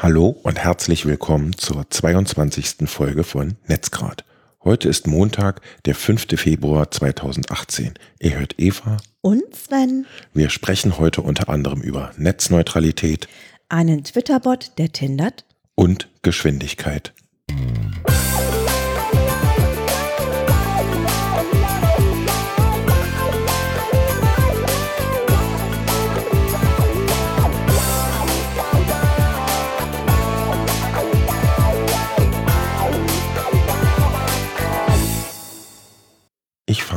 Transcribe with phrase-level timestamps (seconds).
[0.00, 2.88] Hallo und herzlich willkommen zur 22.
[2.88, 4.24] Folge von Netzgrad.
[4.62, 6.26] Heute ist Montag, der 5.
[6.34, 7.94] Februar 2018.
[8.18, 10.06] Ihr hört Eva und Sven.
[10.32, 13.28] Wir sprechen heute unter anderem über Netzneutralität,
[13.68, 15.44] einen Twitter-Bot, der tindert
[15.76, 17.14] und Geschwindigkeit.
[17.48, 17.83] Ich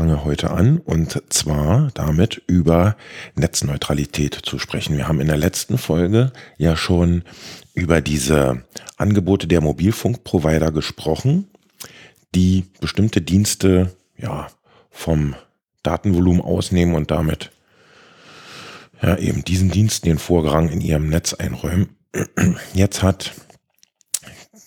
[0.08, 2.96] fange heute an und zwar damit über
[3.36, 4.96] Netzneutralität zu sprechen.
[4.96, 7.24] Wir haben in der letzten Folge ja schon
[7.74, 8.64] über diese
[8.96, 11.50] Angebote der Mobilfunkprovider gesprochen,
[12.34, 14.48] die bestimmte Dienste ja
[14.92, 15.36] vom
[15.84, 17.52] Datenvolumen ausnehmen und damit
[19.02, 21.90] ja eben diesen Diensten den Vorrang in ihrem Netz einräumen.
[22.74, 23.34] Jetzt hat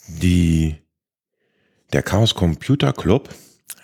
[0.07, 0.75] die
[1.95, 3.31] der Chaos Computer Club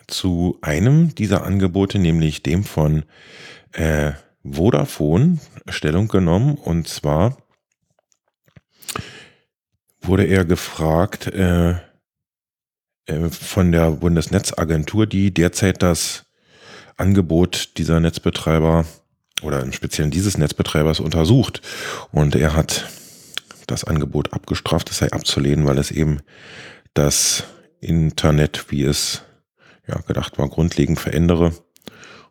[0.07, 3.05] zu einem dieser Angebote, nämlich dem von
[3.73, 4.13] äh,
[4.45, 6.55] Vodafone, Stellung genommen.
[6.55, 7.37] Und zwar
[10.01, 11.73] wurde er gefragt äh,
[13.07, 16.25] äh, von der Bundesnetzagentur, die derzeit das
[16.97, 18.85] Angebot dieser Netzbetreiber
[19.43, 21.61] oder im Speziellen dieses Netzbetreibers untersucht.
[22.13, 22.89] Und er hat
[23.67, 26.20] das Angebot abgestraft, es sei abzulehnen, weil es eben
[26.95, 27.45] das
[27.81, 29.23] Internet, wie es
[29.87, 31.53] ja, gedacht war, grundlegend verändere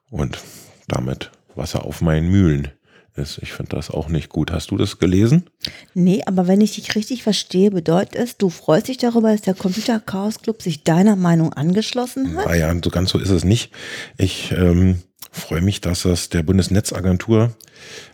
[0.10, 0.40] und
[0.88, 2.70] damit Wasser auf meinen Mühlen
[3.16, 3.40] ist.
[3.42, 4.52] Ich finde das auch nicht gut.
[4.52, 5.50] Hast du das gelesen?
[5.94, 9.54] Nee, aber wenn ich dich richtig verstehe, bedeutet es, du freust dich darüber, dass der
[9.54, 12.48] Computer Chaos Club sich deiner Meinung angeschlossen hat?
[12.48, 13.72] Naja, so ganz so ist es nicht.
[14.18, 17.56] Ich ähm, freue mich, dass das der Bundesnetzagentur,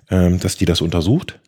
[0.10, 1.40] ähm, dass die das untersucht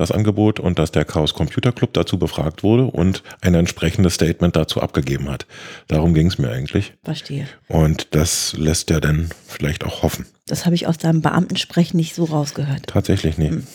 [0.00, 4.56] das Angebot und dass der Chaos Computer Club dazu befragt wurde und ein entsprechendes Statement
[4.56, 5.46] dazu abgegeben hat.
[5.88, 6.94] Darum ging es mir eigentlich.
[7.04, 7.46] Verstehe.
[7.68, 10.26] Und das lässt ja dann vielleicht auch hoffen.
[10.46, 12.86] Das habe ich aus deinem Beamtensprechen nicht so rausgehört.
[12.86, 13.52] Tatsächlich nicht.
[13.52, 13.66] Hm.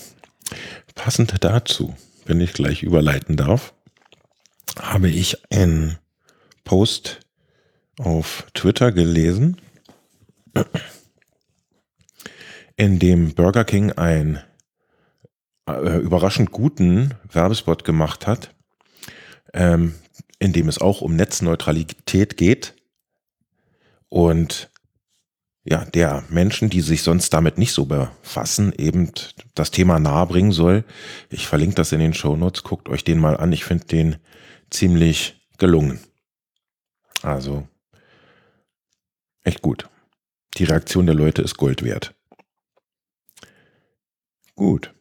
[0.95, 3.73] Passend dazu, wenn ich gleich überleiten darf,
[4.79, 5.97] habe ich einen
[6.63, 7.19] Post
[7.99, 9.57] auf Twitter gelesen,
[12.75, 14.41] in dem Burger King ein
[15.67, 18.53] äh, überraschend guten Werbespot gemacht hat,
[19.53, 19.95] ähm,
[20.39, 22.75] in dem es auch um Netzneutralität geht
[24.09, 24.69] und
[25.67, 29.11] ja, der Menschen, die sich sonst damit nicht so befassen, eben
[29.55, 30.85] das Thema nahebringen soll.
[31.29, 33.51] Ich verlinke das in den Show Notes, guckt euch den mal an.
[33.51, 34.17] Ich finde den
[34.69, 35.99] ziemlich gelungen.
[37.23, 37.67] Also
[39.43, 39.89] echt gut.
[40.57, 42.13] Die Reaktion der Leute ist Gold wert.
[44.55, 44.94] Gut.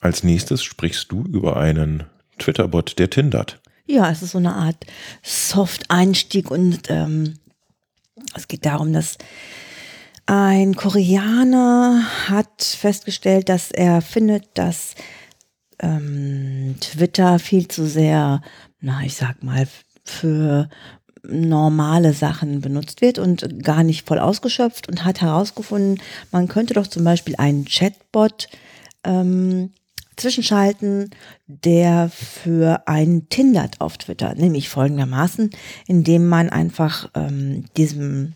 [0.00, 2.04] Als nächstes sprichst du über einen
[2.38, 3.60] Twitter-Bot, der tindert.
[3.86, 4.86] Ja, es ist so eine Art
[5.22, 7.34] Soft-Einstieg und ähm,
[8.34, 9.16] es geht darum, dass
[10.26, 14.94] ein Koreaner hat festgestellt, dass er findet, dass
[15.78, 18.42] ähm, Twitter viel zu sehr,
[18.80, 19.66] na, ich sag mal,
[20.04, 20.68] für
[21.22, 26.86] normale Sachen benutzt wird und gar nicht voll ausgeschöpft und hat herausgefunden, man könnte doch
[26.86, 28.48] zum Beispiel einen Chatbot
[29.04, 29.72] ähm,
[30.18, 31.10] zwischenschalten,
[31.46, 35.50] der für einen tindert auf Twitter, nämlich folgendermaßen,
[35.86, 38.34] indem man einfach ähm, diesem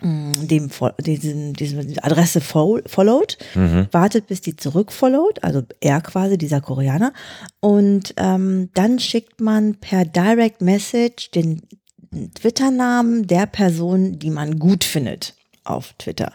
[0.00, 3.88] mm, dem diesen, diese Adresse followed, mhm.
[3.90, 7.12] wartet, bis die zurückfollowed, also er quasi, dieser Koreaner,
[7.60, 11.62] und ähm, dann schickt man per Direct Message den
[12.34, 15.34] Twitter-Namen der Person, die man gut findet
[15.64, 16.34] auf Twitter.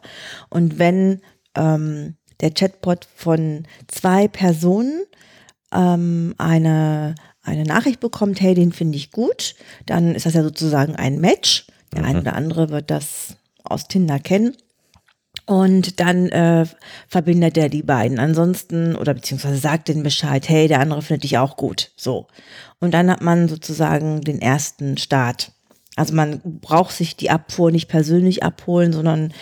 [0.50, 1.22] Und wenn
[1.56, 5.04] ähm, der Chatbot von zwei Personen
[5.74, 10.96] ähm, eine, eine Nachricht bekommt, hey, den finde ich gut, dann ist das ja sozusagen
[10.96, 11.68] ein Match.
[11.94, 12.08] Der mhm.
[12.08, 14.56] eine oder andere wird das aus Tinder kennen.
[15.48, 16.66] Und dann äh,
[17.08, 18.20] verbindet er die beiden.
[18.20, 21.92] Ansonsten, oder beziehungsweise sagt den Bescheid, hey, der andere findet dich auch gut.
[21.96, 22.28] So.
[22.80, 25.52] Und dann hat man sozusagen den ersten Start.
[25.96, 29.34] Also man braucht sich die Abfuhr nicht persönlich abholen, sondern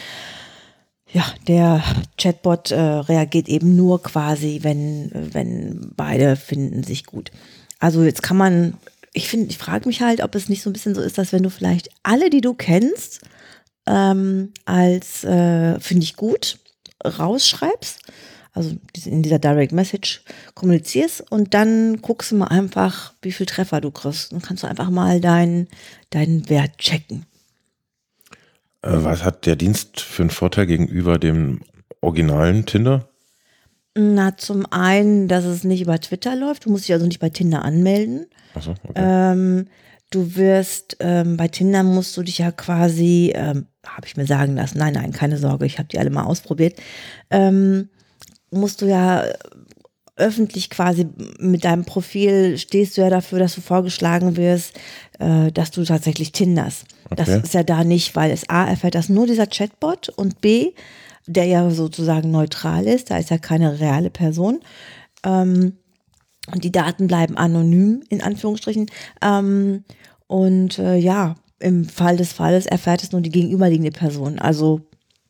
[1.14, 1.84] ja, der
[2.18, 7.32] Chatbot äh, reagiert eben nur quasi, wenn, wenn beide finden sich gut.
[7.80, 8.78] Also jetzt kann man,
[9.14, 11.32] ich finde, ich frage mich halt, ob es nicht so ein bisschen so ist, dass
[11.32, 13.22] wenn du vielleicht alle, die du kennst,
[13.86, 16.58] ähm, als äh, finde ich gut
[17.06, 18.00] rausschreibst,
[18.54, 18.76] also
[19.06, 20.24] in dieser Direct Message
[20.56, 24.32] kommunizierst und dann guckst du mal einfach, wie viel Treffer du kriegst.
[24.32, 25.68] Dann kannst du einfach mal deinen
[26.12, 27.26] deinen Wert checken.
[28.84, 31.62] Äh, was hat der Dienst für einen Vorteil gegenüber dem
[32.02, 33.10] originalen Tinder?
[33.96, 36.66] Na, zum einen, dass es nicht über Twitter läuft.
[36.66, 38.26] Du musst dich also nicht bei Tinder anmelden.
[38.56, 38.94] Achso, okay.
[38.96, 39.68] Ähm,
[40.10, 44.56] du wirst, ähm, bei Tinder musst du dich ja quasi, ähm, habe ich mir sagen
[44.56, 46.80] lassen, nein, nein, keine Sorge, ich habe die alle mal ausprobiert,
[47.30, 47.90] ähm,
[48.52, 49.26] musst du ja
[50.16, 51.08] öffentlich quasi
[51.40, 54.74] mit deinem Profil stehst du ja dafür, dass du vorgeschlagen wirst,
[55.20, 56.86] äh, dass du tatsächlich tinderst.
[57.16, 57.42] Das Okay.
[57.44, 60.72] ist ja da nicht, weil es A, erfährt das nur dieser Chatbot und B,
[61.28, 64.60] der ja sozusagen neutral ist, da ist ja keine reale Person.
[65.26, 65.78] Ähm,
[66.52, 68.88] und die Daten bleiben anonym, in Anführungsstrichen.
[69.22, 69.86] Ähm,
[70.28, 74.40] und äh, ja, im Fall des Falles erfährt es nur die gegenüberliegende Person.
[74.40, 74.82] Also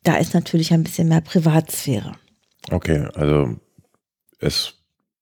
[0.01, 2.13] da ist natürlich ein bisschen mehr Privatsphäre.
[2.71, 3.55] Okay, also
[4.39, 4.73] es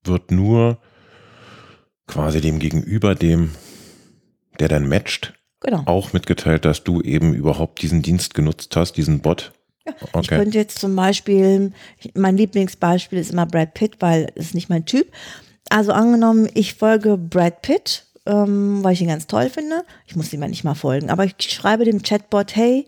[0.03, 0.79] wird nur
[2.07, 3.51] quasi dem Gegenüber, dem,
[4.59, 5.83] der dann matcht, Genau.
[5.85, 9.51] auch mitgeteilt, dass du eben überhaupt diesen Dienst genutzt hast, diesen Bot.
[9.85, 10.35] Ich Okay.
[10.37, 11.71] könnte jetzt zum Beispiel,
[12.15, 15.07] mein Lieblingsbeispiel ist immer Brad Pitt, weil es ist nicht mein Typ.
[15.69, 19.83] Also angenommen, ich folge Brad Pitt, ähm, weil ich ihn ganz toll finde.
[20.07, 22.85] Ich muss ihm ja nicht mal folgen, aber ich schreibe dem Chatbot, hey,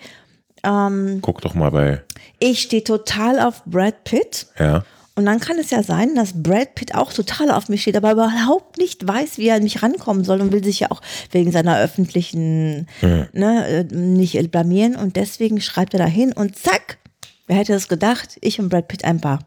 [1.22, 2.02] Guck doch mal bei,
[2.40, 4.48] ich stehe total auf Brad Pitt.
[4.58, 4.84] ja,
[5.16, 8.14] Und dann kann es ja sein, dass Brad Pitt auch total auf mich steht, aber
[8.14, 11.02] überhaupt nicht weiß, wie er an mich rankommen soll und will sich ja auch
[11.32, 12.88] wegen seiner öffentlichen
[13.34, 14.96] ne, äh, nicht blamieren.
[14.96, 16.98] Und deswegen schreibt er da hin und zack,
[17.46, 19.40] wer hätte es gedacht, ich und Brad Pitt ein Paar.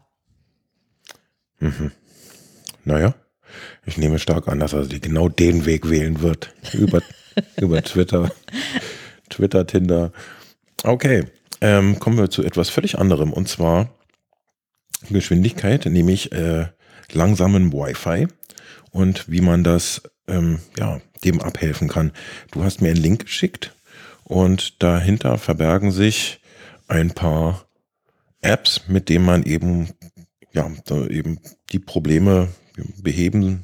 [2.85, 3.13] naja,
[3.85, 6.53] ich nehme stark an, dass er genau den Weg wählen wird.
[6.71, 7.01] Über,
[7.57, 8.31] über Twitter,
[9.29, 10.13] Twitter, Tinder.
[10.83, 11.25] Okay,
[11.59, 13.96] ähm, kommen wir zu etwas völlig anderem und zwar
[15.09, 16.67] Geschwindigkeit, nämlich äh,
[17.11, 18.27] langsamen Wi-Fi
[18.91, 22.11] und wie man das ähm, ja, dem abhelfen kann.
[22.51, 23.73] Du hast mir einen Link geschickt
[24.23, 26.39] und dahinter verbergen sich
[26.87, 27.65] ein paar
[28.41, 29.89] Apps, mit denen man eben
[30.51, 30.69] ja
[31.09, 31.39] eben
[31.71, 32.49] die Probleme
[33.01, 33.63] beheben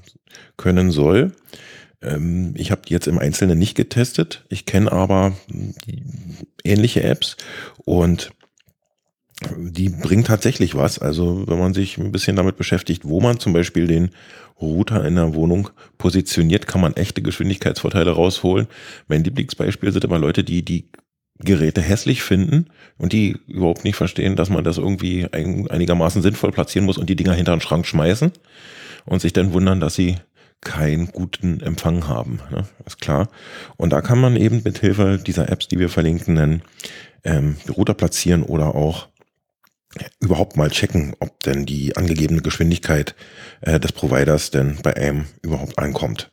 [0.58, 1.34] können soll.
[2.02, 4.46] Ähm, ich habe die jetzt im Einzelnen nicht getestet.
[4.50, 6.04] Ich kenne aber die
[6.64, 7.38] ähnliche Apps
[7.86, 8.32] und
[9.58, 11.00] die bringt tatsächlich was.
[11.00, 14.12] Also wenn man sich ein bisschen damit beschäftigt, wo man zum Beispiel den
[14.60, 18.68] Router in der Wohnung positioniert, kann man echte Geschwindigkeitsvorteile rausholen.
[19.08, 20.90] Mein Lieblingsbeispiel sind immer Leute, die die
[21.40, 22.68] Geräte hässlich finden
[22.98, 27.10] und die überhaupt nicht verstehen, dass man das irgendwie ein, einigermaßen sinnvoll platzieren muss und
[27.10, 28.32] die Dinger hinter den Schrank schmeißen
[29.06, 30.18] und sich dann wundern, dass sie
[30.62, 32.40] keinen guten Empfang haben.
[32.50, 32.66] Ne?
[32.86, 33.28] Ist klar.
[33.76, 36.62] Und da kann man eben mit Hilfe dieser Apps, die wir verlinken, dann
[37.24, 39.08] ähm, Router platzieren oder auch
[40.20, 43.16] überhaupt mal checken, ob denn die angegebene Geschwindigkeit
[43.62, 46.32] äh, des Providers denn bei einem überhaupt ankommt.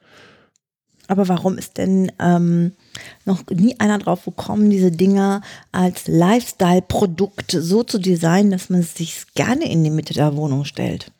[1.11, 2.73] Aber warum ist denn ähm,
[3.25, 5.43] noch nie einer drauf gekommen, diese Dinger
[5.73, 10.65] als Lifestyle-Produkt so zu designen, dass man es sich gerne in die Mitte der Wohnung
[10.65, 11.11] stellt?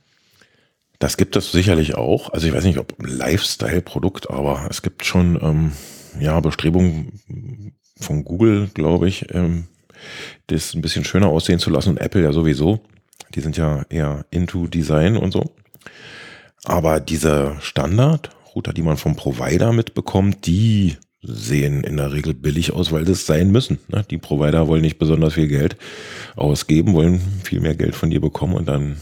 [1.01, 2.31] Das gibt es sicherlich auch.
[2.31, 5.73] Also ich weiß nicht, ob Lifestyle-Produkt, aber es gibt schon ähm,
[6.21, 9.67] ja Bestrebungen von Google, glaube ich, ähm,
[10.47, 12.81] das ein bisschen schöner aussehen zu lassen und Apple ja sowieso.
[13.35, 15.55] Die sind ja eher into Design und so.
[16.65, 22.93] Aber diese Standard-Router, die man vom Provider mitbekommt, die sehen in der Regel billig aus,
[22.93, 23.79] weil das sein müssen.
[23.89, 24.05] Ne?
[24.11, 25.77] Die Provider wollen nicht besonders viel Geld
[26.37, 28.97] ausgeben, wollen viel mehr Geld von dir bekommen und dann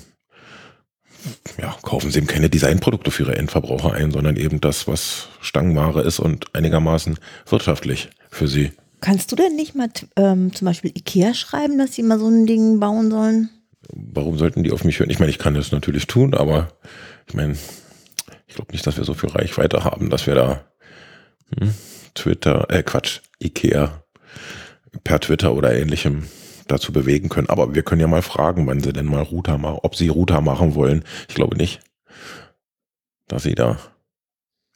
[1.61, 6.03] ja, kaufen sie eben keine Designprodukte für ihre Endverbraucher ein, sondern eben das, was Stangenware
[6.03, 8.73] ist und einigermaßen wirtschaftlich für sie.
[9.01, 12.47] Kannst du denn nicht mal ähm, zum Beispiel Ikea schreiben, dass sie mal so ein
[12.47, 13.51] Ding bauen sollen?
[13.91, 15.11] Warum sollten die auf mich hören?
[15.11, 16.69] Ich meine, ich kann das natürlich tun, aber
[17.27, 17.57] ich meine,
[18.47, 20.65] ich glaube nicht, dass wir so viel Reichweite haben, dass wir da
[21.59, 21.73] hm,
[22.15, 24.03] Twitter, äh Quatsch, Ikea
[25.05, 26.25] per Twitter oder ähnlichem
[26.67, 27.49] dazu bewegen können.
[27.49, 30.41] Aber wir können ja mal fragen, wann sie denn mal Router machen, ob sie Router
[30.41, 31.05] machen wollen.
[31.29, 31.81] Ich glaube nicht,
[33.27, 33.79] dass sie da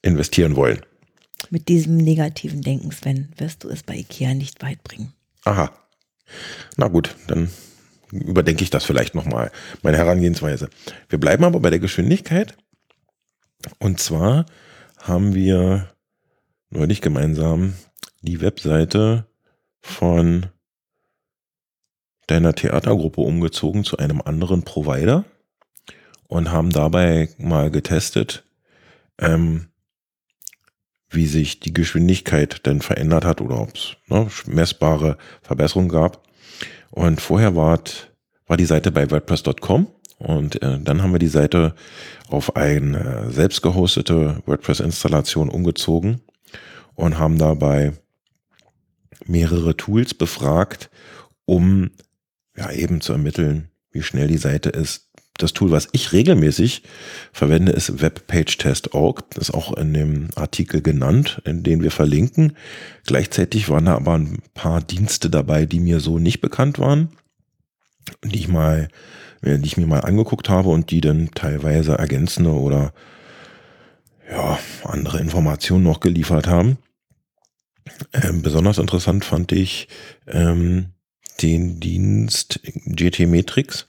[0.03, 0.81] investieren wollen.
[1.53, 5.13] Mit diesem negativen Denken, Sven, wirst du es bei Ikea nicht weit bringen.
[5.45, 5.71] Aha.
[6.79, 7.51] Na gut, dann
[8.11, 10.71] überdenke ich das vielleicht nochmal, meine Herangehensweise.
[11.11, 12.57] Wir bleiben aber bei der Geschwindigkeit.
[13.79, 14.47] Und zwar
[14.97, 15.93] haben wir
[16.71, 17.75] neulich gemeinsam
[18.23, 19.27] die Webseite
[19.83, 20.47] von
[22.29, 25.27] deiner Theatergruppe umgezogen zu einem anderen Provider
[26.29, 28.43] und haben dabei mal getestet,
[29.19, 29.69] ähm,
[31.15, 36.27] wie sich die Geschwindigkeit denn verändert hat oder ob es ne, messbare Verbesserungen gab.
[36.91, 37.81] Und vorher war,
[38.47, 39.89] war die Seite bei WordPress.com
[40.19, 41.75] und äh, dann haben wir die Seite
[42.29, 46.21] auf eine selbst gehostete WordPress-Installation umgezogen
[46.95, 47.93] und haben dabei
[49.27, 50.91] mehrere Tools befragt,
[51.45, 51.91] um
[52.57, 55.12] ja eben zu ermitteln, wie schnell die Seite ist,
[55.43, 56.83] das Tool, was ich regelmäßig
[57.33, 59.31] verwende, ist WebPageTest.org.
[59.31, 62.57] Das ist auch in dem Artikel genannt, in den wir verlinken.
[63.07, 67.09] Gleichzeitig waren da aber ein paar Dienste dabei, die mir so nicht bekannt waren,
[68.25, 68.89] die ich mal,
[69.43, 72.93] die ich mir mal angeguckt habe und die dann teilweise ergänzende oder
[74.31, 76.79] ja, andere Informationen noch geliefert haben.
[78.13, 79.89] Ähm, besonders interessant fand ich
[80.27, 80.93] ähm,
[81.43, 83.89] den Dienst GT Metrics,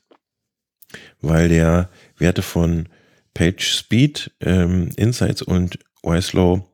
[1.22, 2.88] weil der Werte von
[3.34, 6.68] Page Speed, ähm, Insights und Wislow.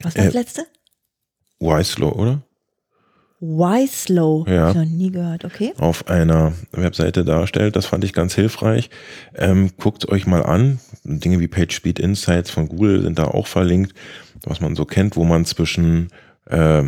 [0.00, 0.66] Was war das äh, letzte?
[1.58, 2.42] Wislow, oder?
[3.40, 4.70] Wislow, ja.
[4.70, 5.74] ich noch nie gehört, okay.
[5.78, 7.76] Auf einer Webseite darstellt.
[7.76, 8.88] Das fand ich ganz hilfreich.
[9.34, 10.80] Ähm, guckt euch mal an.
[11.04, 13.94] Dinge wie PageSpeed Insights von Google sind da auch verlinkt,
[14.42, 16.08] was man so kennt, wo man zwischen
[16.46, 16.84] äh,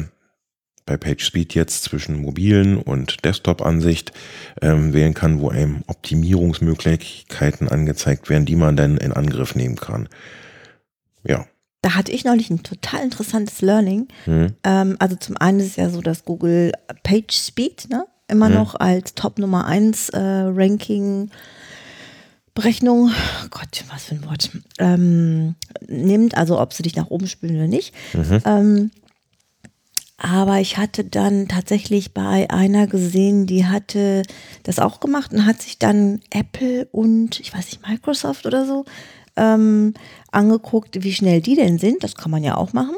[0.89, 4.13] bei PageSpeed jetzt zwischen mobilen und Desktop-Ansicht
[4.63, 10.09] ähm, wählen kann, wo einem Optimierungsmöglichkeiten angezeigt werden, die man dann in Angriff nehmen kann.
[11.25, 11.47] Ja.
[11.83, 14.09] Da hatte ich neulich ein total interessantes Learning.
[14.27, 14.55] Mhm.
[14.65, 18.55] Ähm, also zum einen ist es ja so, dass Google PageSpeed ne, immer mhm.
[18.55, 21.31] noch als Top Nummer 1 äh, Ranking
[22.55, 25.55] Berechnung, oh Gott, was für ein Wort, ähm,
[25.87, 27.95] nimmt, also ob sie dich nach oben spülen oder nicht.
[28.15, 28.43] Mhm.
[28.45, 28.91] Ähm,
[30.19, 34.25] aber ich hatte dann tatsächlich bei einer gesehen, die hatte
[34.65, 38.85] das auch gemacht und hat sich dann Apple und, ich weiß nicht, Microsoft oder so
[39.37, 39.95] ähm,
[40.33, 42.03] angeguckt, wie schnell die denn sind.
[42.03, 42.97] Das kann man ja auch machen.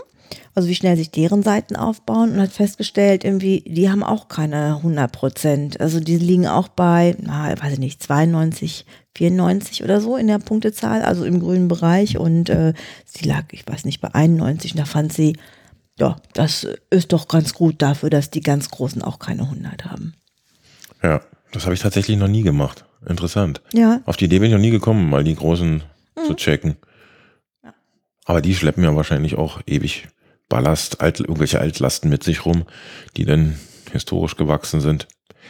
[0.55, 4.77] Also wie schnell sich deren Seiten aufbauen und hat festgestellt, irgendwie, die haben auch keine
[4.77, 5.81] 100 Prozent.
[5.81, 10.39] Also die liegen auch bei, na, weiß ich nicht, 92, 94 oder so in der
[10.39, 12.17] Punktezahl, also im grünen Bereich.
[12.17, 12.73] Und äh,
[13.05, 15.37] sie lag, ich weiß nicht, bei 91 und da fand sie,
[16.01, 20.15] ja, das ist doch ganz gut dafür, dass die ganz Großen auch keine 100 haben.
[21.03, 21.21] Ja,
[21.53, 22.87] das habe ich tatsächlich noch nie gemacht.
[23.07, 23.61] Interessant.
[23.73, 24.01] Ja.
[24.07, 25.83] Auf die Idee bin ich noch nie gekommen, mal die Großen
[26.17, 26.27] mhm.
[26.27, 26.77] zu checken.
[27.63, 27.75] Ja.
[28.25, 30.09] Aber die schleppen ja wahrscheinlich auch ewig
[30.49, 32.65] Ballast, alt, irgendwelche Altlasten mit sich rum,
[33.17, 33.59] die dann
[33.93, 35.07] historisch gewachsen sind.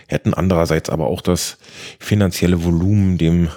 [0.08, 1.58] Hätten andererseits aber auch das
[2.00, 3.48] finanzielle Volumen dem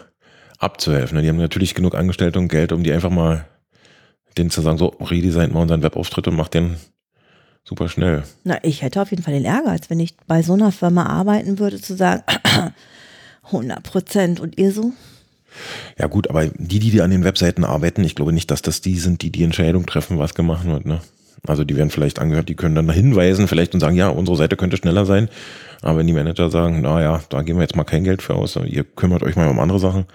[0.60, 1.22] abzuhelfen.
[1.22, 3.46] Die haben natürlich genug Angestellte und Geld, um die einfach mal
[4.34, 6.78] den zu sagen, so, redesignt mal unseren Webauftritt und macht den
[7.64, 8.24] super schnell.
[8.44, 11.60] Na, ich hätte auf jeden Fall den Ehrgeiz, wenn ich bei so einer Firma arbeiten
[11.60, 12.24] würde, zu sagen,
[13.46, 14.94] 100 Prozent und ihr so?
[16.00, 18.98] Ja gut, aber die, die an den Webseiten arbeiten, ich glaube nicht, dass das die
[18.98, 20.86] sind, die die Entscheidung treffen, was gemacht wird.
[20.86, 21.00] Ne?
[21.46, 24.56] Also die werden vielleicht angehört, die können dann hinweisen vielleicht und sagen, ja, unsere Seite
[24.56, 25.30] könnte schneller sein.
[25.82, 28.56] Aber wenn die Manager sagen, naja, da geben wir jetzt mal kein Geld für aus,
[28.56, 30.06] ihr kümmert euch mal um andere Sachen,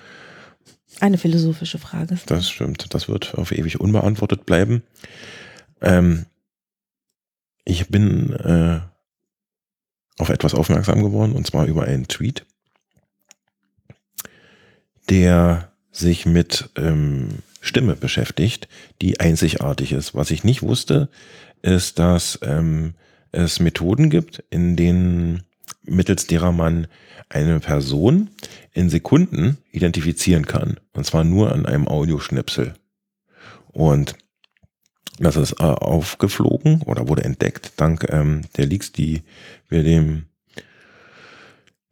[1.01, 2.19] eine philosophische Frage.
[2.27, 2.95] Das stimmt.
[2.95, 4.83] Das wird auf ewig unbeantwortet bleiben.
[5.81, 6.27] Ähm,
[7.65, 8.81] ich bin äh,
[10.19, 12.45] auf etwas aufmerksam geworden und zwar über einen Tweet,
[15.09, 18.69] der sich mit ähm, Stimme beschäftigt,
[19.03, 20.15] die einzigartig ist.
[20.15, 21.09] Was ich nicht wusste,
[21.63, 22.95] ist, dass ähm,
[23.33, 25.43] es Methoden gibt, in denen
[25.83, 26.87] mittels derer man
[27.29, 28.31] eine Person
[28.73, 30.79] in Sekunden identifizieren kann.
[30.93, 32.75] Und zwar nur an einem Audioschnipsel.
[33.73, 34.17] Und
[35.19, 39.23] das ist äh, aufgeflogen oder wurde entdeckt dank ähm, der Leaks, die
[39.69, 40.27] wir dem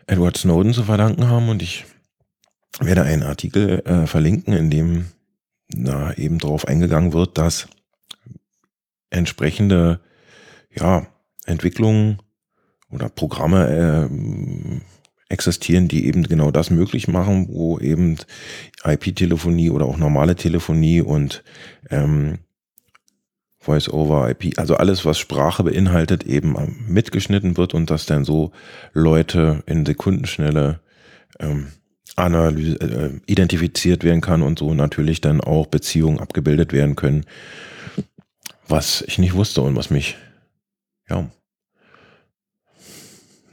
[0.06, 1.48] Edward Snowden zu verdanken haben.
[1.48, 1.84] Und ich
[2.80, 5.06] werde einen Artikel äh, verlinken, in dem
[5.68, 7.68] da eben darauf eingegangen wird, dass
[9.10, 10.00] entsprechende
[10.70, 11.06] ja,
[11.46, 12.18] Entwicklungen
[12.90, 14.80] oder Programme äh,
[15.28, 18.16] existieren, die eben genau das möglich machen, wo eben
[18.84, 21.42] IP-Telefonie oder auch normale Telefonie und
[21.90, 22.38] ähm,
[23.58, 26.54] Voice-over-IP, also alles, was Sprache beinhaltet, eben
[26.86, 28.52] mitgeschnitten wird und dass dann so
[28.92, 30.80] Leute in Sekundenschnelle
[31.40, 31.72] ähm,
[32.14, 37.24] analyse, äh, identifiziert werden kann und so natürlich dann auch Beziehungen abgebildet werden können,
[38.68, 40.16] was ich nicht wusste und was mich
[41.10, 41.28] ja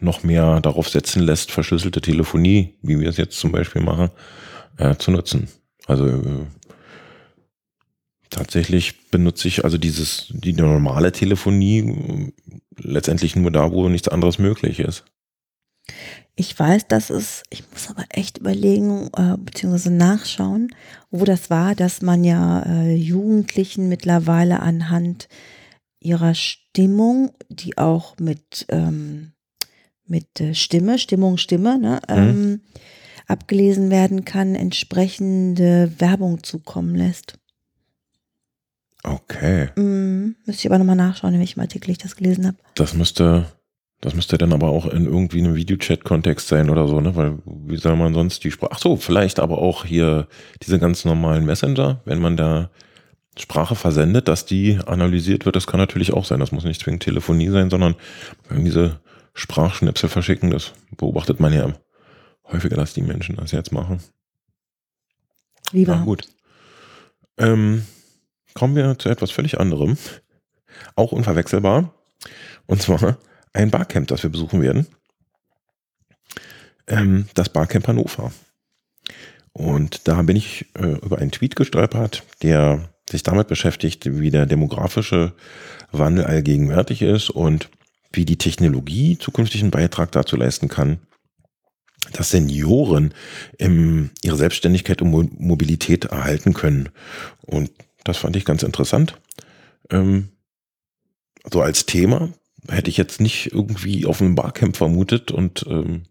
[0.04, 4.10] noch mehr darauf setzen lässt, verschlüsselte Telefonie, wie wir es jetzt zum Beispiel machen,
[4.78, 5.48] äh, zu nutzen.
[5.88, 6.46] Also äh,
[8.30, 12.32] tatsächlich benutze ich also dieses, die normale Telefonie äh,
[12.78, 15.06] letztendlich nur da, wo nichts anderes möglich ist.
[16.36, 20.74] Ich weiß, dass es, ich muss aber echt überlegen, äh, beziehungsweise nachschauen,
[21.12, 25.28] wo das war, dass man ja äh, Jugendlichen mittlerweile anhand
[26.00, 29.33] ihrer Stimmung, die auch mit ähm,
[30.06, 32.16] mit äh, Stimme, Stimmung, Stimme, ne, mhm.
[32.16, 32.62] ähm,
[33.28, 37.40] abgelesen werden kann, entsprechende Werbung zukommen lässt.
[39.04, 39.70] Okay.
[39.76, 40.36] Mhm.
[40.46, 42.58] Müsste ich aber nochmal nachschauen, in welchem Artikel ich das gelesen habe.
[42.76, 43.46] Das müsste
[44.02, 47.16] Das müsste dann aber auch in irgendwie einem Videochat-Kontext sein oder so, ne?
[47.16, 48.72] Weil wie soll man sonst die Sprache.
[48.74, 50.28] Ach so, vielleicht aber auch hier
[50.62, 52.70] diese ganz normalen Messenger, wenn man da
[53.38, 56.42] Sprache versendet, dass die analysiert wird, das kann natürlich auch sein.
[56.42, 57.96] Das muss nicht zwingend Telefonie sein, sondern
[58.52, 59.00] diese
[59.34, 61.74] Sprachschnipsel verschicken, das beobachtet man ja
[62.46, 64.02] häufiger, dass die Menschen das jetzt machen.
[65.72, 65.94] Lieber.
[65.94, 66.28] Ja, gut.
[67.38, 67.86] Ähm,
[68.54, 69.98] kommen wir zu etwas völlig anderem.
[70.96, 71.94] Auch unverwechselbar.
[72.68, 73.18] Und zwar
[73.54, 74.88] ein Barcamp, das wir besuchen werden.
[76.88, 78.32] Ähm, das Barcamp Hannover.
[79.52, 84.46] Und da bin ich äh, über einen Tweet gestolpert, der sich damit beschäftigt, wie der
[84.46, 85.34] demografische
[85.92, 87.70] Wandel allgegenwärtig ist und
[88.14, 91.00] wie die Technologie zukünftigen Beitrag dazu leisten kann,
[92.12, 93.14] dass Senioren
[93.58, 96.90] im, ihre Selbstständigkeit und Mobilität erhalten können.
[97.42, 97.72] Und
[98.04, 99.20] das fand ich ganz interessant.
[99.90, 100.30] Ähm,
[101.52, 102.30] so als Thema
[102.70, 106.04] hätte ich jetzt nicht irgendwie auf einem Barcamp vermutet und ähm,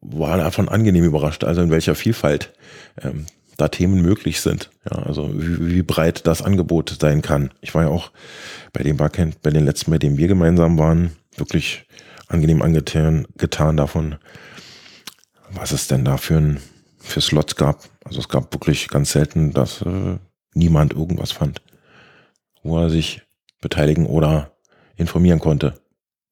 [0.00, 2.52] war davon angenehm überrascht, also in welcher Vielfalt
[3.00, 3.26] ähm,
[3.56, 4.70] da Themen möglich sind.
[4.90, 7.50] Ja, also wie, wie breit das Angebot sein kann.
[7.60, 8.10] Ich war ja auch
[8.72, 11.86] bei dem Barcamp, bei den letzten, bei dem wir gemeinsam waren, wirklich
[12.28, 14.16] angenehm angetan getan davon,
[15.50, 16.60] was es denn da für, ein,
[16.98, 17.84] für Slots gab.
[18.04, 20.18] Also es gab wirklich ganz selten, dass äh,
[20.54, 21.60] niemand irgendwas fand,
[22.62, 23.22] wo er sich
[23.60, 24.52] beteiligen oder
[24.96, 25.80] informieren konnte.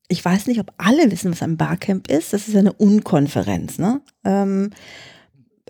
[0.08, 2.32] Ich weiß nicht, ob alle wissen, was ein Barcamp ist.
[2.32, 3.78] Das ist eine Unkonferenz.
[3.78, 4.00] Ne?
[4.24, 4.70] Ähm,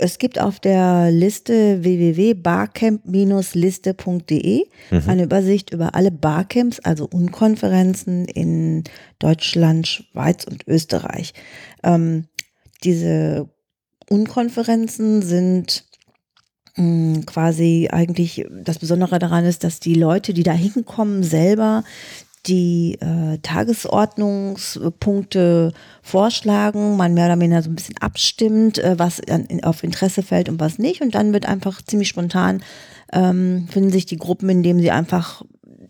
[0.00, 5.02] es gibt auf der Liste www.barcamp-liste.de mhm.
[5.06, 8.84] eine Übersicht über alle Barcamps, also Unkonferenzen in
[9.18, 11.34] Deutschland, Schweiz und Österreich.
[11.82, 12.24] Ähm,
[12.82, 13.50] diese
[14.08, 15.84] Unkonferenzen sind
[16.74, 21.84] hm, quasi eigentlich das Besondere daran ist, dass die Leute, die da hinkommen, selber
[22.46, 29.46] die äh, Tagesordnungspunkte vorschlagen, man mehr oder weniger so ein bisschen abstimmt, äh, was an,
[29.62, 31.02] auf Interesse fällt und was nicht.
[31.02, 32.62] Und dann wird einfach ziemlich spontan,
[33.12, 35.42] ähm, finden sich die Gruppen, indem sie einfach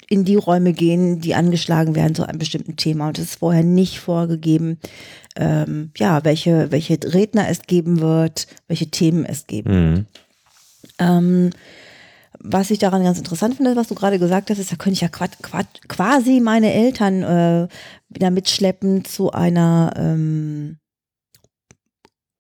[0.09, 3.09] in die Räume gehen, die angeschlagen werden zu einem bestimmten Thema.
[3.09, 4.81] Und es ist vorher nicht vorgegeben,
[5.37, 9.95] ähm, ja, welche, welche Redner es geben wird, welche Themen es geben mhm.
[9.95, 10.07] wird.
[10.99, 11.51] Ähm,
[12.39, 15.01] was ich daran ganz interessant finde, was du gerade gesagt hast, ist, da könnte ich
[15.01, 17.69] ja quasi meine Eltern äh,
[18.09, 20.79] wieder mitschleppen zu einer ähm,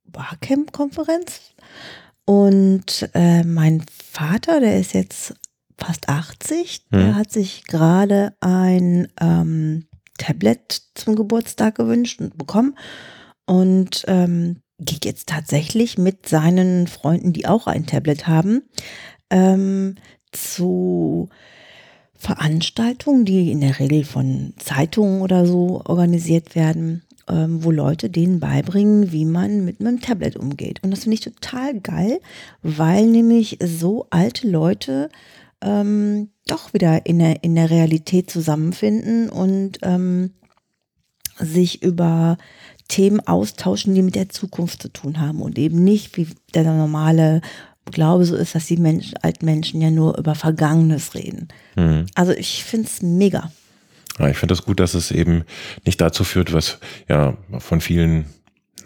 [0.05, 1.55] Barcamp-Konferenz.
[2.24, 5.35] Und äh, mein Vater, der ist jetzt
[5.76, 7.16] fast 80, der hm.
[7.16, 9.87] hat sich gerade ein ähm,
[10.18, 12.76] Tablet zum Geburtstag gewünscht und bekommen.
[13.46, 18.62] Und ähm, geht jetzt tatsächlich mit seinen Freunden, die auch ein Tablet haben,
[19.31, 19.97] ähm,
[20.33, 21.29] zu
[22.14, 28.40] Veranstaltungen, die in der Regel von Zeitungen oder so organisiert werden, ähm, wo Leute denen
[28.40, 30.83] beibringen, wie man mit einem Tablet umgeht.
[30.83, 32.21] Und das finde ich total geil,
[32.62, 35.09] weil nämlich so alte Leute
[35.62, 40.33] ähm, doch wieder in der, in der Realität zusammenfinden und ähm,
[41.38, 42.37] sich über
[42.88, 47.40] Themen austauschen, die mit der Zukunft zu tun haben und eben nicht wie der normale
[47.87, 51.49] Glaube so ist, dass die Menschen, alten Menschen ja nur über Vergangenes reden.
[51.77, 52.07] Mhm.
[52.14, 53.51] Also ich finde es mega.
[54.19, 55.45] Ja, ich finde es das gut, dass es eben
[55.85, 58.27] nicht dazu führt, was ja von vielen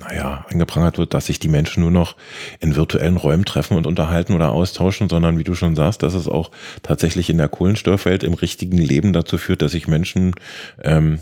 [0.00, 2.16] naja, angeprangert wird, dass sich die Menschen nur noch
[2.61, 6.28] in virtuellen Räumen treffen und unterhalten oder austauschen, sondern wie du schon sagst, dass es
[6.28, 6.50] auch
[6.83, 10.35] tatsächlich in der Kohlenstoffwelt im richtigen Leben dazu führt, dass sich Menschen
[10.83, 11.20] ähm,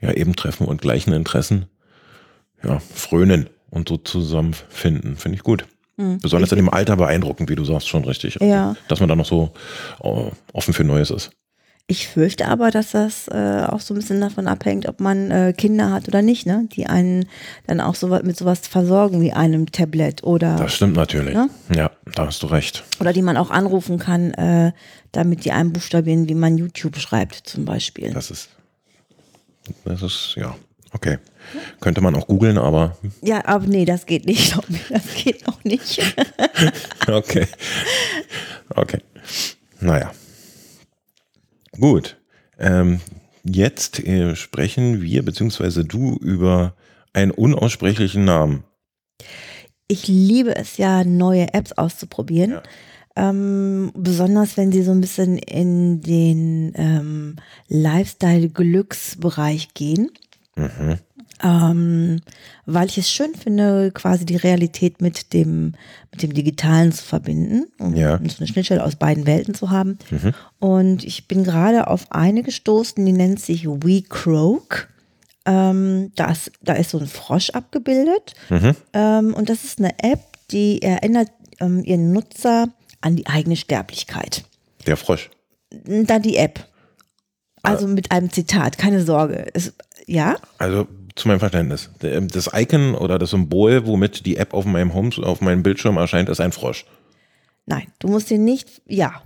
[0.00, 1.66] ja eben treffen und gleichen Interessen
[2.62, 5.16] ja, frönen und so zusammenfinden.
[5.16, 5.64] Finde ich gut.
[5.96, 6.18] Mhm.
[6.18, 8.38] Besonders in dem Alter beeindruckend, wie du sagst, schon richtig.
[8.40, 8.76] Ja.
[8.88, 9.52] Dass man da noch so
[10.00, 11.30] oh, offen für Neues ist.
[11.86, 15.52] Ich fürchte aber, dass das äh, auch so ein bisschen davon abhängt, ob man äh,
[15.52, 16.66] Kinder hat oder nicht, ne?
[16.72, 17.26] Die einen
[17.66, 20.56] dann auch so mit sowas versorgen wie einem Tablet oder.
[20.56, 21.34] Das stimmt natürlich.
[21.34, 21.50] Ne?
[21.74, 22.84] Ja, da hast du recht.
[23.00, 24.72] Oder die man auch anrufen kann, äh,
[25.12, 28.14] damit die einen buchstabieren, wie man YouTube schreibt, zum Beispiel.
[28.14, 28.48] Das ist.
[29.84, 30.56] Das ist, ja.
[30.94, 31.18] Okay.
[31.80, 32.96] Könnte man auch googeln, aber.
[33.20, 34.56] Ja, aber nee, das geht nicht.
[34.88, 36.00] Das geht noch nicht.
[37.08, 37.46] okay.
[38.74, 39.00] Okay.
[39.80, 40.12] Naja.
[41.78, 42.16] Gut.
[42.58, 43.00] Ähm,
[43.42, 46.74] jetzt äh, sprechen wir, beziehungsweise du, über
[47.12, 48.64] einen unaussprechlichen Namen.
[49.88, 52.52] Ich liebe es ja, neue Apps auszuprobieren.
[52.52, 52.62] Ja.
[53.16, 57.36] Ähm, besonders wenn sie so ein bisschen in den ähm,
[57.68, 60.10] Lifestyle-Glücksbereich gehen.
[60.56, 60.98] Mhm.
[61.42, 62.20] Ähm,
[62.64, 65.74] weil ich es schön finde, quasi die Realität mit dem,
[66.12, 68.18] mit dem Digitalen zu verbinden, um ja.
[68.18, 69.98] so eine Schnittstelle aus beiden Welten zu haben.
[70.10, 70.32] Mhm.
[70.60, 74.88] Und ich bin gerade auf eine gestoßen, die nennt sich WeCroak.
[75.44, 78.34] Ähm, da, ist, da ist so ein Frosch abgebildet.
[78.48, 78.76] Mhm.
[78.92, 81.28] Ähm, und das ist eine App, die erinnert
[81.60, 82.68] ähm, ihren Nutzer
[83.00, 84.44] an die eigene Sterblichkeit.
[84.86, 85.30] Der Frosch.
[85.84, 86.66] Dann die App.
[87.62, 89.46] Also mit einem Zitat, keine Sorge.
[89.54, 89.72] Es,
[90.06, 90.36] ja?
[90.58, 91.90] Also zu meinem Verständnis.
[92.00, 96.28] Das Icon oder das Symbol, womit die App auf meinem Home, auf meinem Bildschirm erscheint,
[96.28, 96.86] ist ein Frosch.
[97.66, 99.22] Nein, du musst dir nicht, ja.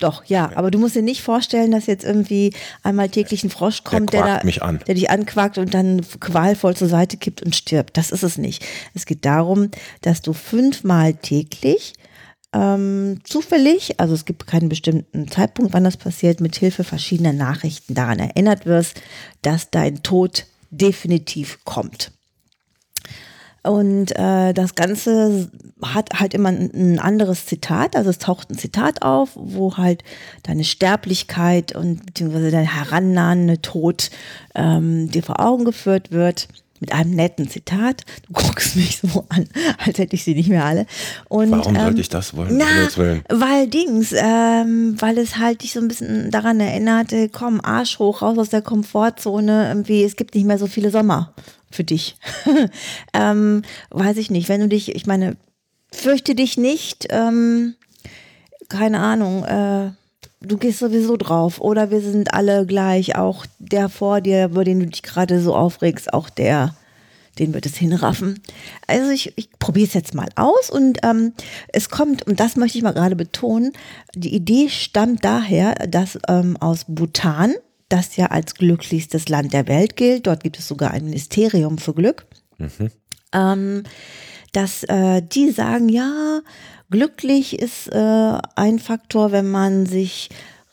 [0.00, 3.84] Doch, ja, aber du musst dir nicht vorstellen, dass jetzt irgendwie einmal täglich ein Frosch
[3.84, 4.80] kommt, der, quakt da, mich an.
[4.86, 7.96] der dich anquakt und dann qualvoll zur Seite kippt und stirbt.
[7.96, 8.64] Das ist es nicht.
[8.94, 11.92] Es geht darum, dass du fünfmal täglich
[12.52, 17.94] ähm, zufällig, also es gibt keinen bestimmten Zeitpunkt, wann das passiert, mit Hilfe verschiedener Nachrichten
[17.94, 19.00] daran erinnert wirst,
[19.40, 22.12] dass dein Tod definitiv kommt.
[23.64, 25.48] Und äh, das Ganze
[25.80, 30.02] hat halt immer ein, anderes Zitat, also es taucht ein Zitat auf, wo halt
[30.42, 34.10] deine Sterblichkeit und beziehungsweise dein herannahende Tod
[34.56, 36.48] ähm, dir vor Augen geführt wird
[36.82, 38.02] mit einem netten Zitat.
[38.26, 40.86] Du guckst mich so an, als hätte ich sie nicht mehr alle.
[41.28, 42.58] Und, Warum ähm, sollte ich das wollen?
[42.58, 42.88] Na,
[43.28, 48.20] weil Dings, ähm, weil es halt dich so ein bisschen daran erinnerte, komm, Arsch hoch,
[48.20, 51.32] raus aus der Komfortzone, irgendwie, es gibt nicht mehr so viele Sommer
[51.70, 52.16] für dich.
[53.14, 55.36] ähm, weiß ich nicht, wenn du dich, ich meine,
[55.92, 57.76] fürchte dich nicht, ähm,
[58.68, 59.92] keine Ahnung, äh,
[60.42, 61.60] du gehst sowieso drauf.
[61.60, 65.54] Oder wir sind alle gleich, auch der vor dir, über den du dich gerade so
[65.54, 66.74] aufregst, auch der,
[67.38, 68.40] den wird es hinraffen.
[68.86, 71.32] Also ich, ich probiere es jetzt mal aus und ähm,
[71.68, 73.72] es kommt, und das möchte ich mal gerade betonen,
[74.14, 77.54] die Idee stammt daher, dass ähm, aus Bhutan,
[77.88, 81.92] das ja als glücklichstes Land der Welt gilt, dort gibt es sogar ein Ministerium für
[81.92, 82.26] Glück,
[83.34, 83.82] ähm,
[84.52, 86.40] dass äh, die sagen, ja,
[86.90, 90.28] glücklich ist äh, ein Faktor, wenn man sich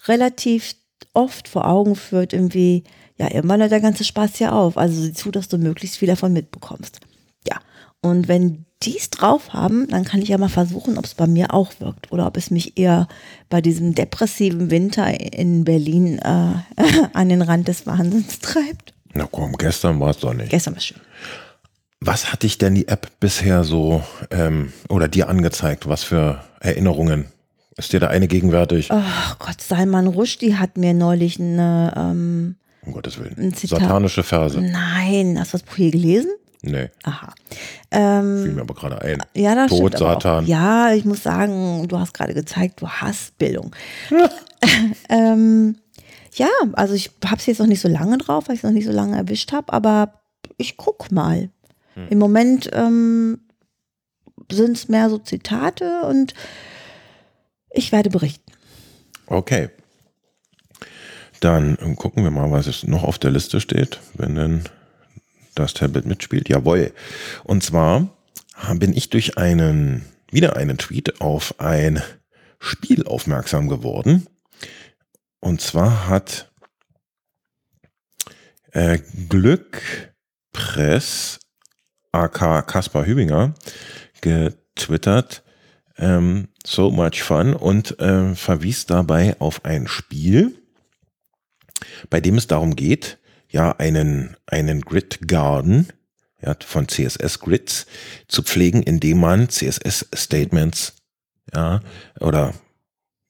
[0.07, 0.75] relativ
[1.13, 2.83] oft vor Augen führt, irgendwie,
[3.17, 4.77] ja, irgendwann hört der ganze Spaß ja auf.
[4.77, 6.99] Also sieh zu, dass du möglichst viel davon mitbekommst.
[7.47, 7.59] Ja,
[8.01, 11.27] und wenn die es drauf haben, dann kann ich ja mal versuchen, ob es bei
[11.27, 13.07] mir auch wirkt oder ob es mich eher
[13.49, 16.53] bei diesem depressiven Winter in Berlin äh,
[17.13, 18.93] an den Rand des Wahnsinns treibt.
[19.13, 20.49] Na komm, gestern war es doch nicht.
[20.49, 21.01] Gestern war schön.
[22.01, 25.87] Was hat dich denn die App bisher so ähm, oder dir angezeigt?
[25.89, 27.25] Was für Erinnerungen?
[27.75, 28.89] Ist dir da eine gegenwärtig?
[28.91, 33.53] Ach Gott, Salman Rushdie hat mir neulich eine, ähm, Um Gottes Willen.
[33.53, 34.61] Satanische Verse.
[34.61, 36.31] nein, hast du das Buch hier gelesen?
[36.61, 37.33] Nee, Aha.
[37.91, 39.23] Ähm, fiel mir aber gerade ein.
[39.33, 40.43] ja, das Tod, stimmt Satan.
[40.43, 40.47] Auch.
[40.47, 43.73] Ja, ich muss sagen, du hast gerade gezeigt, du hast Bildung.
[45.09, 45.77] ähm,
[46.35, 48.71] ja, also ich habe es jetzt noch nicht so lange drauf, weil ich es noch
[48.71, 50.13] nicht so lange erwischt habe, aber
[50.57, 51.49] ich guck mal.
[51.99, 52.07] Hm.
[52.09, 53.41] Im Moment ähm,
[54.51, 56.33] sind es mehr so Zitate und
[57.71, 58.51] ich werde berichten.
[59.27, 59.69] Okay.
[61.39, 64.63] Dann ähm, gucken wir mal, was es noch auf der Liste steht, wenn denn
[65.55, 66.49] das Tablet mitspielt.
[66.49, 66.93] Jawohl.
[67.43, 68.09] Und zwar
[68.73, 72.01] bin ich durch einen, wieder einen Tweet auf ein
[72.59, 74.27] Spiel aufmerksam geworden.
[75.39, 76.51] Und zwar hat
[78.71, 79.81] äh, Glück
[80.51, 81.39] Press
[82.11, 83.53] AK Kaspar Hübinger
[84.21, 85.43] getwittert,
[85.97, 90.57] ähm, so much fun und äh, verwies dabei auf ein Spiel,
[92.09, 93.17] bei dem es darum geht,
[93.49, 95.87] ja, einen, einen Grid Garden
[96.41, 97.85] ja, von CSS Grids
[98.27, 100.95] zu pflegen, indem man CSS Statements
[101.53, 101.81] ja,
[102.19, 102.53] oder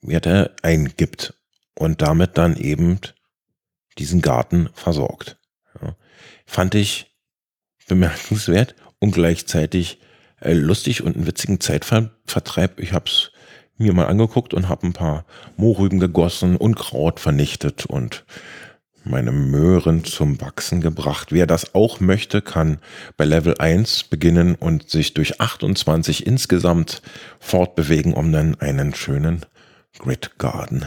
[0.08, 1.34] er, eingibt
[1.76, 3.00] und damit dann eben
[3.98, 5.38] diesen Garten versorgt.
[5.82, 5.96] Ja.
[6.46, 7.09] Fand ich
[7.90, 10.00] bemerkenswert und gleichzeitig
[10.40, 12.80] äh, lustig und einen witzigen Zeitvertreib.
[12.80, 13.32] Ich habe es
[13.78, 15.26] mir mal angeguckt und habe ein paar
[15.58, 18.24] Mohrrüben gegossen, Unkraut vernichtet und
[19.04, 21.32] meine Möhren zum Wachsen gebracht.
[21.32, 22.80] Wer das auch möchte, kann
[23.18, 27.02] bei Level 1 beginnen und sich durch 28 insgesamt
[27.40, 29.46] fortbewegen, um dann einen schönen
[29.98, 30.86] Grid Garden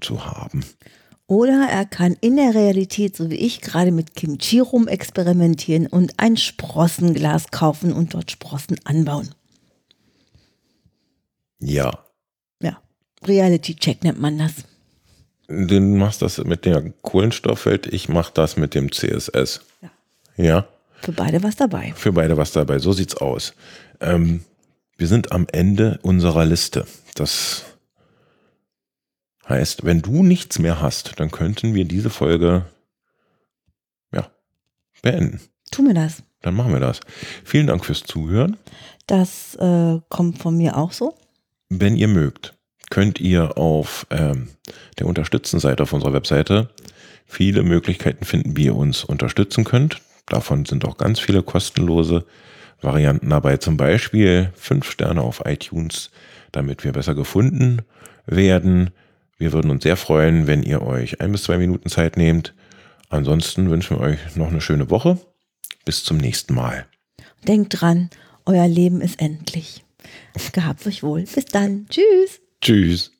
[0.00, 0.64] zu haben.
[1.26, 6.12] Oder er kann in der Realität, so wie ich, gerade mit Kimchi rum experimentieren und
[6.18, 9.30] ein Sprossenglas kaufen und dort Sprossen anbauen.
[11.60, 11.98] Ja,
[12.60, 12.78] Ja,
[13.26, 14.52] Reality-Check nennt man das.
[15.48, 19.60] du machst das mit der Kohlenstoffwelt, ich mach das mit dem CSS.
[19.80, 19.90] Ja.
[20.36, 20.68] Ja,
[21.00, 21.92] Für beide was dabei.
[21.96, 22.78] für beide was dabei.
[22.80, 23.54] So sieht's aus.
[24.00, 24.44] Ähm,
[24.96, 26.86] wir sind am Ende unserer Liste.
[27.14, 27.64] Das
[29.48, 32.66] heißt, wenn du nichts mehr hast, dann könnten wir diese Folge
[34.12, 34.30] ja,
[35.02, 35.40] beenden.
[35.70, 36.22] Tu mir das.
[36.42, 37.00] Dann machen wir das.
[37.44, 38.56] Vielen Dank fürs Zuhören.
[39.06, 41.14] Das äh, kommt von mir auch so.
[41.68, 42.54] Wenn ihr mögt,
[42.90, 44.48] könnt ihr auf ähm,
[44.98, 46.70] der Unterstützen-Seite auf unserer Webseite
[47.26, 50.00] viele Möglichkeiten finden, wie ihr uns unterstützen könnt.
[50.26, 52.24] Davon sind auch ganz viele kostenlose
[52.80, 53.56] Varianten dabei.
[53.56, 56.10] Zum Beispiel fünf Sterne auf iTunes,
[56.52, 57.82] damit wir besser gefunden
[58.26, 58.90] werden.
[59.38, 62.54] Wir würden uns sehr freuen, wenn ihr euch ein bis zwei Minuten Zeit nehmt.
[63.08, 65.18] Ansonsten wünschen wir euch noch eine schöne Woche.
[65.84, 66.86] Bis zum nächsten Mal.
[67.46, 68.10] Denkt dran,
[68.46, 69.84] euer Leben ist endlich.
[70.52, 71.22] Gehabt euch wohl.
[71.22, 71.86] Bis dann.
[71.88, 72.40] Tschüss.
[72.60, 73.12] Tschüss.